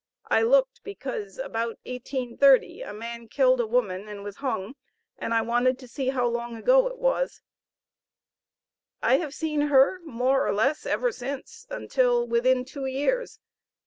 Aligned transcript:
I 0.31 0.41
looked 0.41 0.81
because 0.83 1.37
about 1.37 1.77
1830, 1.85 2.81
a 2.81 2.91
man 2.91 3.27
killed 3.27 3.59
a 3.59 3.67
woman, 3.67 4.07
and 4.07 4.23
was 4.23 4.37
hung, 4.37 4.73
and 5.19 5.31
I 5.31 5.43
wanted 5.43 5.77
to 5.77 5.87
see 5.87 6.07
how 6.09 6.25
long 6.25 6.55
ago 6.55 6.87
it 6.87 6.97
was. 6.97 7.43
I 9.03 9.17
have 9.19 9.35
seen 9.35 9.61
her 9.67 9.99
more 10.03 10.47
or 10.47 10.53
less 10.55 10.87
ever 10.87 11.11
since, 11.11 11.67
until 11.69 12.25
within 12.25 12.65
two 12.65 12.87
years. 12.87 13.37